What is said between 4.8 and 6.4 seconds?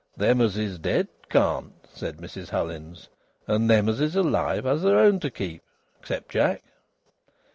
their own to keep, except